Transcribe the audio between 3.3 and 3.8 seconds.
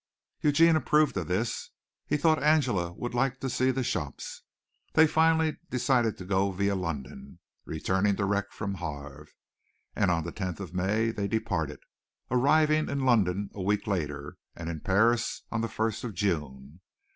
to see